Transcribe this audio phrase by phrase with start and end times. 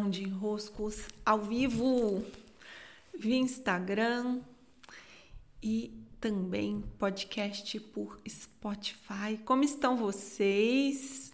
[0.00, 2.24] de enroscos ao vivo
[3.14, 4.40] via Instagram
[5.62, 9.36] e também podcast por Spotify.
[9.44, 11.30] Como estão vocês?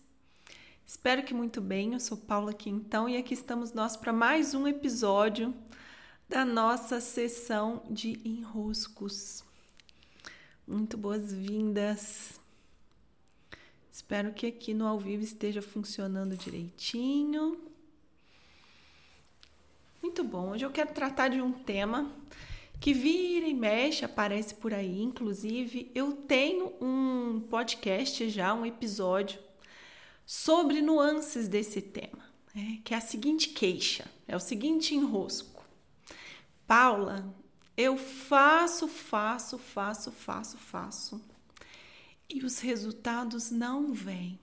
[0.84, 1.92] Espero que muito bem.
[1.92, 5.54] Eu sou Paula Quintão e aqui estamos nós para mais um episódio
[6.28, 9.44] da nossa sessão de enroscos.
[10.66, 12.40] Muito boas-vindas.
[13.92, 17.68] Espero que aqui no ao vivo esteja funcionando direitinho.
[20.00, 20.50] Muito bom.
[20.50, 22.10] Hoje eu quero tratar de um tema
[22.80, 25.02] que vira e mexe, aparece por aí.
[25.02, 29.40] Inclusive, eu tenho um podcast já, um episódio
[30.24, 32.80] sobre nuances desse tema, né?
[32.84, 35.66] que é a seguinte queixa, é o seguinte enrosco.
[36.66, 37.34] Paula,
[37.76, 41.20] eu faço, faço, faço, faço, faço
[42.28, 44.38] e os resultados não vêm.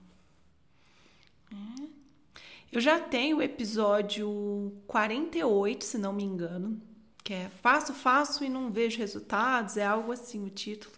[2.72, 6.80] Eu já tenho o episódio 48, se não me engano,
[7.22, 10.94] que é Faço, faço e não vejo resultados, é algo assim o título.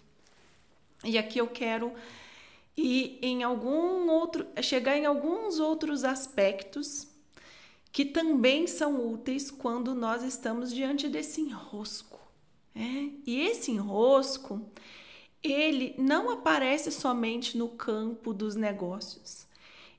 [1.04, 1.92] E aqui eu quero
[2.76, 7.06] ir em algum outro, chegar em alguns outros aspectos
[7.92, 12.20] que também são úteis quando nós estamos diante desse enrosco.
[12.74, 13.10] É?
[13.26, 14.70] E esse enrosco,
[15.42, 19.47] ele não aparece somente no campo dos negócios.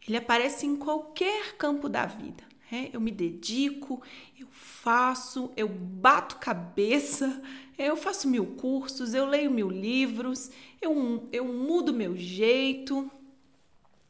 [0.10, 2.44] Ele aparece em qualquer campo da vida.
[2.72, 2.90] É?
[2.92, 4.02] Eu me dedico,
[4.40, 7.42] eu faço, eu bato cabeça,
[7.78, 10.50] eu faço mil cursos, eu leio mil livros,
[10.82, 13.10] eu, eu mudo meu jeito,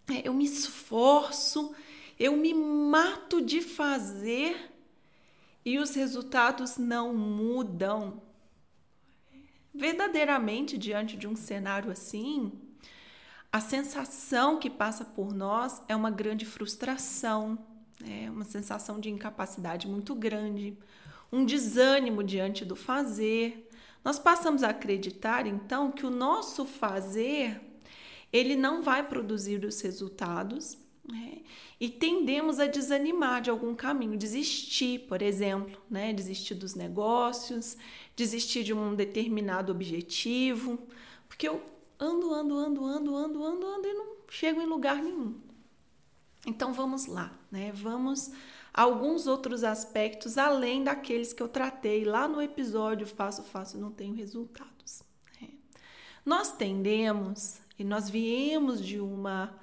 [0.09, 1.75] é, eu me esforço,
[2.17, 4.71] eu me mato de fazer
[5.65, 8.21] e os resultados não mudam
[9.73, 12.51] verdadeiramente diante de um cenário assim,
[13.51, 17.57] a sensação que passa por nós é uma grande frustração,
[18.03, 20.77] é uma sensação de incapacidade muito grande,
[21.31, 23.69] um desânimo diante do fazer.
[24.03, 27.59] Nós passamos a acreditar então que o nosso fazer
[28.31, 31.39] ele não vai produzir os resultados né?
[31.79, 36.13] e tendemos a desanimar de algum caminho, desistir, por exemplo, né?
[36.13, 37.75] desistir dos negócios,
[38.15, 40.77] desistir de um determinado objetivo,
[41.27, 41.63] porque eu
[41.99, 45.39] ando, ando, ando, ando, ando, ando, ando e não chego em lugar nenhum.
[46.45, 47.71] Então vamos lá, né?
[47.73, 48.31] Vamos
[48.73, 53.91] a alguns outros aspectos além daqueles que eu tratei lá no episódio faço, faço, não
[53.91, 55.03] tenho resultados.
[55.41, 55.49] Né?
[56.25, 59.57] Nós tendemos e nós viemos de uma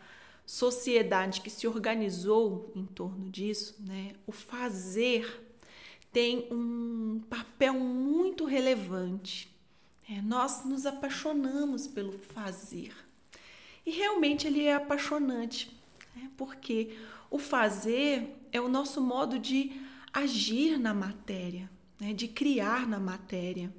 [0.44, 4.14] sociedade que se organizou em torno disso, né?
[4.26, 5.44] O fazer
[6.12, 9.55] tem um papel muito relevante.
[10.08, 12.94] É, nós nos apaixonamos pelo fazer.
[13.84, 15.70] E realmente ele é apaixonante,
[16.14, 16.30] né?
[16.36, 16.96] porque
[17.30, 19.72] o fazer é o nosso modo de
[20.12, 21.68] agir na matéria,
[22.00, 22.12] né?
[22.12, 23.72] de criar na matéria,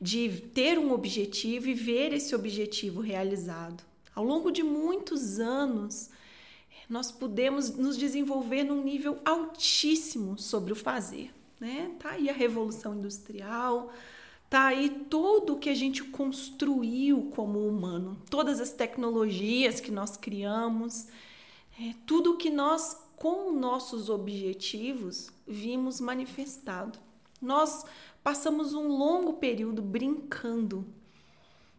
[0.00, 3.84] de ter um objetivo e ver esse objetivo realizado.
[4.14, 6.10] Ao longo de muitos anos,
[6.88, 11.32] nós podemos nos desenvolver num nível altíssimo sobre o fazer.
[11.60, 11.92] Né?
[11.98, 13.92] Tá aí a revolução industrial,
[14.50, 21.06] tá aí tudo que a gente construiu como humano, todas as tecnologias que nós criamos,
[21.80, 26.98] é, tudo que nós, com nossos objetivos, vimos manifestado.
[27.40, 27.84] Nós
[28.24, 30.84] passamos um longo período brincando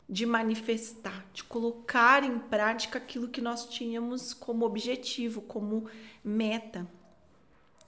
[0.07, 5.87] de manifestar, de colocar em prática aquilo que nós tínhamos como objetivo, como
[6.23, 6.87] meta.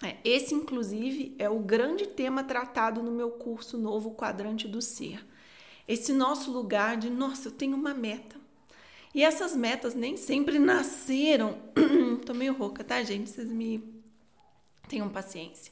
[0.03, 5.25] É, esse, inclusive, é o grande tema tratado no meu curso Novo Quadrante do Ser.
[5.87, 8.35] Esse nosso lugar de, nossa, eu tenho uma meta.
[9.15, 11.57] E essas metas nem sempre nasceram.
[12.25, 13.29] Tô meio rouca, tá, gente?
[13.29, 13.81] Vocês me
[14.89, 15.71] tenham paciência.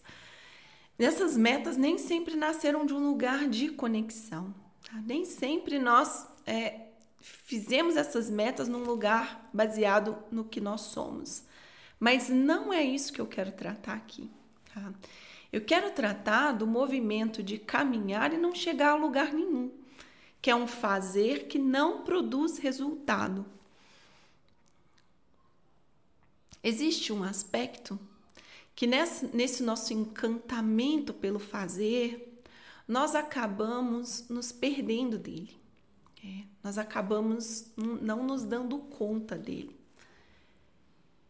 [0.97, 4.53] Essas metas nem sempre nasceram de um lugar de conexão.
[4.85, 4.93] Tá?
[5.05, 6.87] Nem sempre nós é,
[7.19, 11.43] fizemos essas metas num lugar baseado no que nós somos.
[12.01, 14.27] Mas não é isso que eu quero tratar aqui.
[14.73, 14.91] Tá?
[15.53, 19.71] Eu quero tratar do movimento de caminhar e não chegar a lugar nenhum,
[20.41, 23.45] que é um fazer que não produz resultado.
[26.63, 27.99] Existe um aspecto
[28.75, 32.41] que nesse, nesse nosso encantamento pelo fazer,
[32.87, 35.55] nós acabamos nos perdendo dele.
[36.25, 39.80] É, nós acabamos não nos dando conta dele.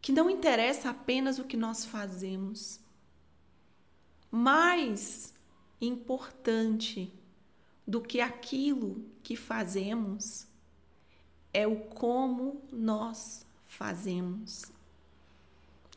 [0.02, 2.80] Que não interessa apenas o que nós fazemos.
[4.32, 5.34] Mais
[5.80, 7.14] importante
[7.86, 10.48] do que aquilo que fazemos
[11.54, 14.66] é o como nós fazemos.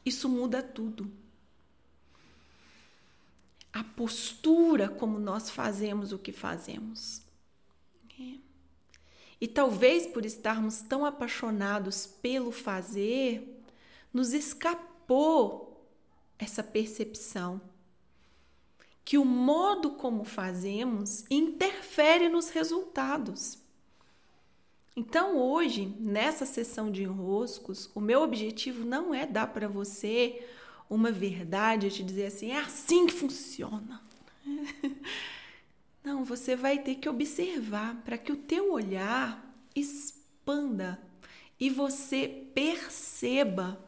[0.05, 1.11] Isso muda tudo.
[3.97, 7.23] postura como nós fazemos o que fazemos.
[8.21, 8.35] É.
[9.41, 13.54] E talvez por estarmos tão apaixonados pelo fazer,
[14.15, 15.85] nos escapou
[16.39, 17.61] essa percepção
[19.05, 23.59] que o modo como fazemos interfere nos resultados.
[24.97, 30.47] Então, hoje, nessa sessão de enroscos, o meu objetivo não é dar para você
[30.89, 34.01] uma verdade, te dizer assim, é assim que funciona.
[36.05, 39.43] Não, você vai ter que observar para que o teu olhar
[39.75, 41.01] expanda
[41.59, 43.84] e você perceba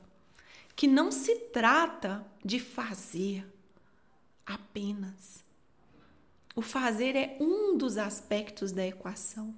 [0.77, 3.51] que não se trata de fazer
[4.45, 5.43] apenas.
[6.55, 9.55] O fazer é um dos aspectos da equação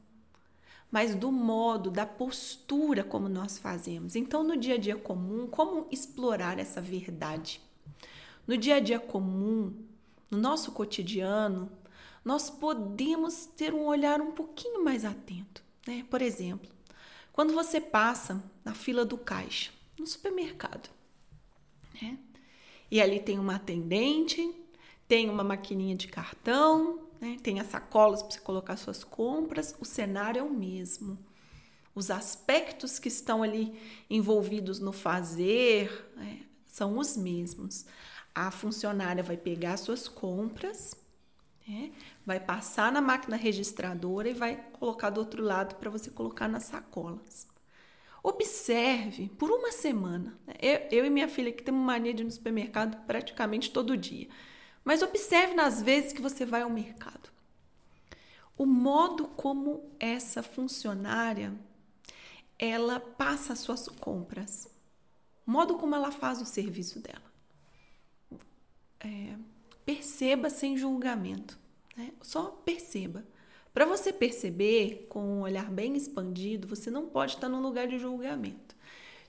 [0.91, 4.17] mas do modo, da postura como nós fazemos.
[4.17, 7.61] Então, no dia a dia comum, como explorar essa verdade?
[8.47, 9.75] No dia a dia comum,
[10.31, 11.71] no nosso cotidiano,
[12.25, 15.62] nós podemos ter um olhar um pouquinho mais atento.
[15.87, 16.05] Né?
[16.09, 16.71] Por exemplo,
[17.32, 20.88] quando você passa na fila do caixa, no supermercado,
[22.00, 22.19] né?
[22.91, 24.55] e ali tem uma atendente,
[25.06, 27.37] tem uma maquininha de cartão, né?
[27.43, 31.19] Tem as sacolas para você colocar suas compras, o cenário é o mesmo.
[31.95, 33.77] Os aspectos que estão ali
[34.09, 37.87] envolvidos no fazer né, são os mesmos.
[38.35, 40.95] A funcionária vai pegar suas compras,
[41.67, 41.91] né,
[42.25, 46.65] vai passar na máquina registradora e vai colocar do outro lado para você colocar nas
[46.65, 47.49] sacolas.
[48.23, 50.38] Observe por uma semana.
[50.61, 54.29] Eu, eu, e minha filha que temos mania de ir no supermercado praticamente todo dia.
[54.85, 57.31] Mas observe nas vezes que você vai ao mercado.
[58.56, 61.55] O modo como essa funcionária
[62.59, 64.69] ela passa as suas compras,
[65.47, 67.23] o modo como ela faz o serviço dela.
[68.99, 69.37] É,
[69.87, 71.56] perceba sem julgamento,
[71.97, 72.12] né?
[72.21, 73.25] só perceba.
[73.73, 77.99] Para você perceber com um olhar bem expandido, você não pode estar num lugar de
[77.99, 78.76] julgamento.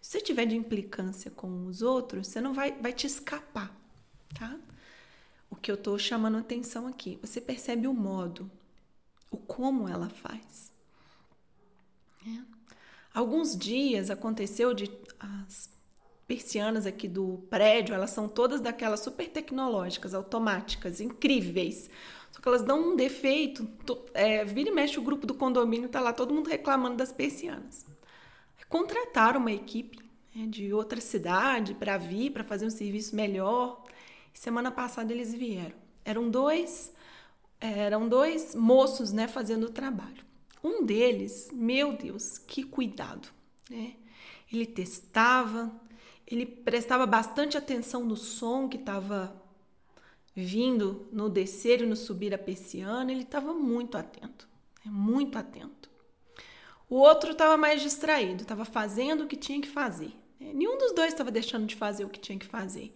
[0.02, 3.76] Se você tiver de implicância com os outros, você não vai, vai te escapar,
[4.38, 4.58] tá?
[5.50, 7.18] o que eu estou chamando atenção aqui.
[7.22, 8.50] Você percebe o modo,
[9.32, 10.72] o como ela faz.
[12.26, 12.42] É.
[13.14, 15.70] Alguns dias aconteceu de as
[16.30, 21.90] persianas aqui do prédio, elas são todas daquelas super tecnológicas, automáticas, incríveis.
[22.32, 23.68] Só que elas dão um defeito.
[24.14, 27.84] É, vira e mexe o grupo do condomínio, tá lá todo mundo reclamando das persianas.
[28.70, 29.98] Contrataram uma equipe
[30.36, 33.84] né, de outra cidade para vir, para fazer um serviço melhor.
[34.32, 35.76] Semana passada eles vieram.
[36.06, 36.94] Eram dois,
[37.60, 40.24] eram dois moços, né, fazendo o trabalho.
[40.64, 43.30] Um deles, meu Deus, que cuidado,
[43.68, 43.96] né?
[44.52, 45.72] Ele testava,
[46.30, 49.36] ele prestava bastante atenção no som que estava
[50.36, 54.48] vindo no descer e no subir a persiana, ele estava muito atento,
[54.86, 54.92] né?
[54.92, 55.90] muito atento.
[56.90, 60.14] O outro estava mais distraído, estava fazendo o que tinha que fazer.
[60.40, 60.54] Né?
[60.54, 62.94] Nenhum dos dois estava deixando de fazer o que tinha que fazer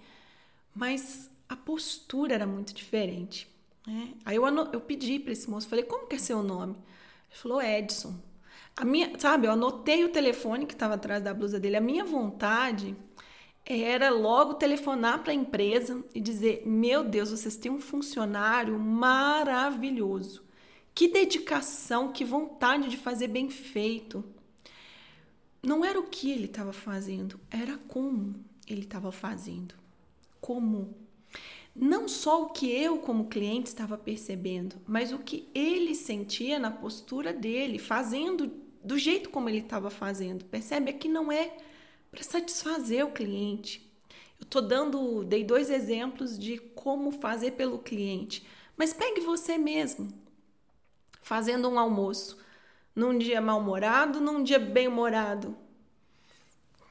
[0.73, 3.47] mas a postura era muito diferente.
[3.85, 4.13] Né?
[4.25, 6.73] Aí eu, eu pedi para esse moço, falei, como que é seu nome?
[6.73, 8.15] Ele falou, Edson.
[8.75, 11.75] A minha, sabe, eu anotei o telefone que estava atrás da blusa dele.
[11.75, 12.95] A minha vontade
[13.65, 20.43] era logo telefonar para a empresa e dizer: Meu Deus, vocês têm um funcionário maravilhoso.
[20.93, 24.23] Que dedicação, que vontade de fazer bem feito.
[25.61, 28.35] Não era o que ele estava fazendo, era como
[28.67, 29.75] ele estava fazendo
[30.43, 30.93] como
[31.73, 36.69] não só o que eu, como cliente, estava percebendo, mas o que ele sentia na
[36.69, 38.51] postura dele, fazendo
[38.83, 40.43] do jeito como ele estava fazendo.
[40.43, 40.91] Percebe?
[40.91, 41.55] Aqui não é
[42.13, 43.91] para satisfazer o cliente.
[44.39, 48.45] Eu estou dando, dei dois exemplos de como fazer pelo cliente,
[48.77, 50.13] mas pegue você mesmo,
[51.21, 52.37] fazendo um almoço,
[52.95, 55.57] num dia mal-humorado, num dia bem-humorado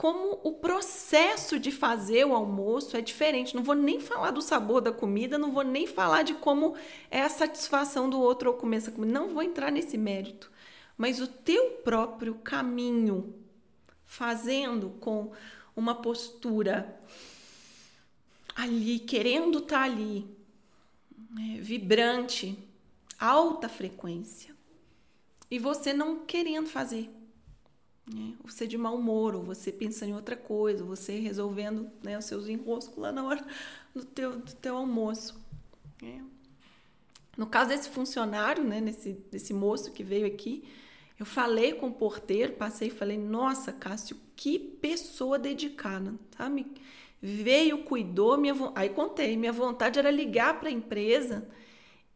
[0.02, 3.55] como o processo de fazer o almoço é diferente.
[3.55, 6.75] Não vou nem falar do sabor da comida, não vou nem falar de como
[7.09, 9.12] é a satisfação do outro ao comer essa comida.
[9.12, 10.50] Não vou entrar nesse mérito.
[10.99, 13.33] Mas o teu próprio caminho,
[14.12, 15.33] fazendo com
[15.75, 17.00] uma postura
[18.54, 20.26] ali, querendo estar tá ali,
[21.31, 22.59] né, vibrante,
[23.19, 24.54] alta frequência,
[25.50, 27.11] e você não querendo fazer
[28.07, 28.35] né?
[28.45, 32.25] Você de mau humor, ou você pensando em outra coisa, ou você resolvendo né, os
[32.25, 33.47] seus enroscos lá na hora
[33.95, 35.40] do teu, do teu almoço.
[36.00, 36.25] Né?
[37.37, 40.64] No caso desse funcionário, né, desse, desse moço que veio aqui,
[41.19, 46.66] eu falei com o porteiro, passei e falei, nossa, Cássio, que pessoa dedicada, sabe?
[47.23, 51.49] veio, cuidou, minha aí contei, minha vontade era ligar para a empresa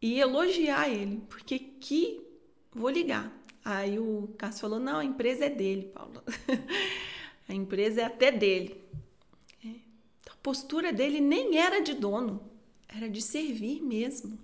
[0.03, 2.21] e elogiar ele, porque que
[2.75, 3.33] vou ligar.
[3.65, 6.23] Aí o Cássio falou: "Não, a empresa é dele, Paulo.
[7.49, 8.81] a empresa é até dele".
[9.65, 9.69] É.
[10.31, 12.43] A postura dele nem era de dono,
[12.89, 14.39] era de servir mesmo.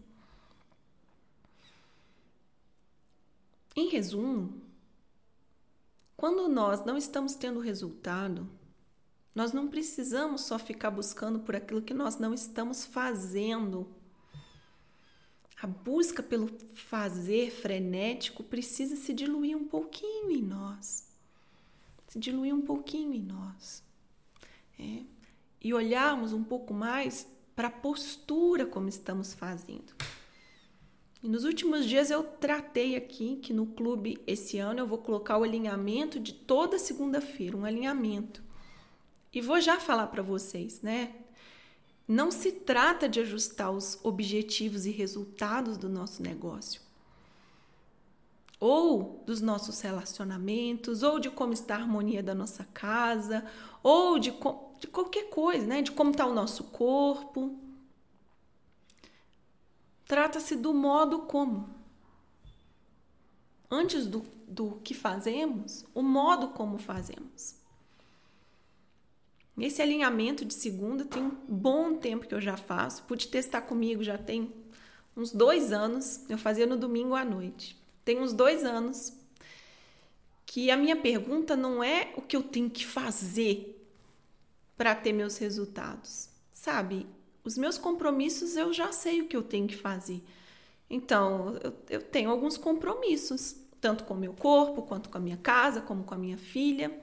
[3.75, 4.61] Em resumo,
[6.17, 8.49] quando nós não estamos tendo resultado,
[9.35, 13.89] nós não precisamos só ficar buscando por aquilo que nós não estamos fazendo.
[15.61, 21.09] A busca pelo fazer frenético precisa se diluir um pouquinho em nós.
[22.09, 23.83] Se diluir um pouquinho em nós.
[24.79, 25.05] É.
[25.63, 27.27] E olharmos um pouco mais
[27.57, 29.95] para a postura como estamos fazendo.
[31.23, 35.39] E nos últimos dias eu tratei aqui que no clube esse ano eu vou colocar
[35.39, 38.43] o alinhamento de toda segunda-feira, um alinhamento.
[39.33, 41.15] E vou já falar para vocês, né?
[42.07, 46.83] Não se trata de ajustar os objetivos e resultados do nosso negócio,
[48.59, 53.47] ou dos nossos relacionamentos, ou de como está a harmonia da nossa casa,
[53.85, 54.35] ou de,
[54.81, 55.81] de qualquer coisa, né?
[55.81, 57.57] De como está o nosso corpo.
[60.09, 61.82] Trata-se do modo como.
[63.75, 67.55] Antes do, do que fazemos, o modo como fazemos.
[69.59, 73.03] Esse alinhamento de segunda tem um bom tempo que eu já faço.
[73.05, 74.53] Pude testar comigo já tem
[75.17, 76.21] uns dois anos.
[76.29, 77.75] Eu fazia no domingo à noite.
[78.05, 79.15] Tem uns dois anos
[80.45, 83.83] que a minha pergunta não é o que eu tenho que fazer
[84.77, 86.29] para ter meus resultados.
[86.53, 87.07] Sabe?
[87.43, 90.23] Os meus compromissos eu já sei o que eu tenho que fazer.
[90.93, 95.37] Então, eu, eu tenho alguns compromissos, tanto com o meu corpo, quanto com a minha
[95.37, 96.99] casa, como com a minha filha,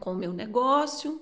[0.00, 1.20] com o meu negócio.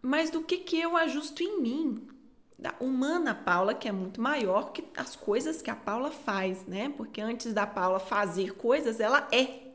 [0.00, 2.08] Mas do que, que eu ajusto em mim?
[2.56, 6.88] Da humana Paula, que é muito maior que as coisas que a Paula faz, né?
[6.96, 9.72] Porque antes da Paula fazer coisas, ela é.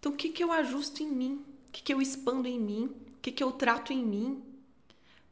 [0.00, 1.44] Então, o que, que eu ajusto em mim?
[1.68, 3.02] O que, que eu expando em mim?
[3.22, 4.42] que, que eu trato em mim,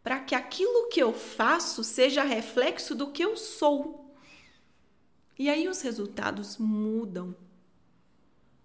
[0.02, 3.99] para que aquilo que eu faço seja reflexo do que eu sou.
[5.40, 7.34] E aí os resultados mudam.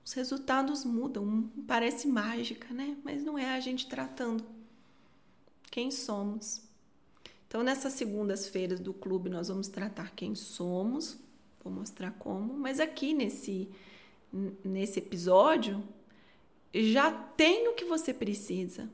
[0.03, 1.49] Os resultados mudam.
[1.65, 2.97] Parece mágica, né?
[3.01, 4.43] Mas não é a gente tratando
[5.71, 6.61] quem somos.
[7.47, 11.17] Então, nessas segundas-feiras do clube, nós vamos tratar quem somos,
[11.63, 13.69] vou mostrar como, mas aqui nesse,
[14.61, 15.81] nesse episódio
[16.73, 18.91] já tem o que você precisa.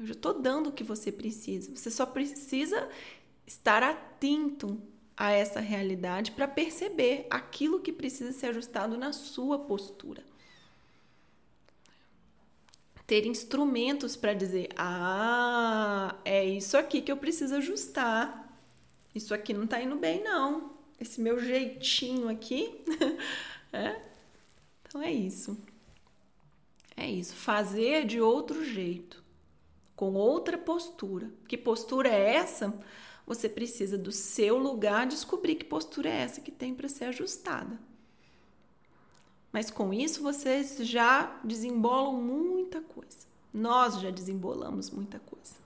[0.00, 1.72] Eu já estou dando o que você precisa.
[1.76, 2.88] Você só precisa
[3.46, 4.82] estar atento
[5.18, 10.22] a essa realidade para perceber aquilo que precisa ser ajustado na sua postura.
[13.04, 18.46] Ter instrumentos para dizer: ah, é isso aqui que eu preciso ajustar.
[19.12, 20.74] Isso aqui não está indo bem, não.
[21.00, 22.84] Esse meu jeitinho aqui.
[23.72, 24.00] é?
[24.86, 25.58] Então é isso.
[26.96, 27.34] É isso.
[27.34, 29.24] Fazer de outro jeito
[29.96, 31.28] com outra postura.
[31.48, 32.78] Que postura é essa?
[33.28, 37.78] Você precisa do seu lugar descobrir que postura é essa que tem para ser ajustada.
[39.52, 43.28] Mas com isso vocês já desembolam muita coisa.
[43.52, 45.56] Nós já desembolamos muita coisa.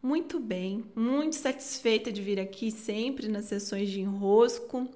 [0.00, 4.88] Muito bem, muito satisfeita de vir aqui sempre nas sessões de enrosco.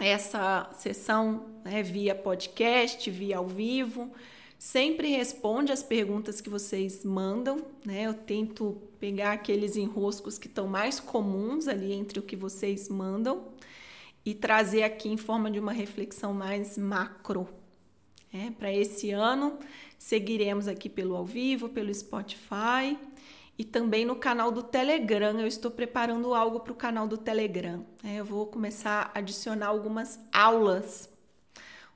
[0.00, 4.10] Essa sessão é via podcast, via ao vivo
[4.58, 8.02] sempre responde as perguntas que vocês mandam, né?
[8.06, 13.44] Eu tento pegar aqueles enroscos que estão mais comuns ali entre o que vocês mandam
[14.24, 17.48] e trazer aqui em forma de uma reflexão mais macro.
[18.32, 19.58] É, Para esse ano,
[19.98, 22.98] seguiremos aqui pelo ao vivo, pelo Spotify
[23.56, 25.38] e também no canal do Telegram.
[25.38, 27.84] Eu estou preparando algo para o canal do Telegram.
[28.02, 31.13] É, eu vou começar a adicionar algumas aulas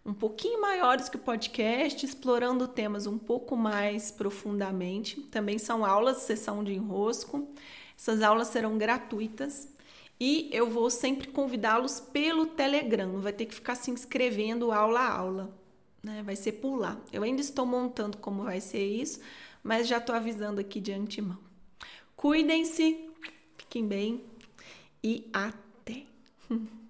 [0.09, 5.21] um pouquinho maiores que o podcast, explorando temas um pouco mais profundamente.
[5.25, 7.47] Também são aulas, sessão de enrosco.
[7.95, 9.69] Essas aulas serão gratuitas
[10.19, 13.13] e eu vou sempre convidá-los pelo Telegram.
[13.13, 15.55] Não vai ter que ficar se inscrevendo aula a aula,
[16.03, 16.23] né?
[16.25, 16.99] Vai ser por lá.
[17.13, 19.21] Eu ainda estou montando como vai ser isso,
[19.63, 21.39] mas já estou avisando aqui de antemão.
[22.17, 23.11] Cuidem-se,
[23.59, 24.25] fiquem bem
[25.05, 26.07] e até!